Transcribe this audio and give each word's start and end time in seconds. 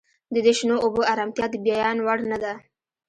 د 0.33 0.35
دې 0.45 0.53
شنو 0.59 0.75
اوبو 0.85 1.01
ارامتیا 1.13 1.45
د 1.51 1.55
بیان 1.65 1.97
وړ 2.05 2.19
نه 2.31 2.37
ده 2.43 2.53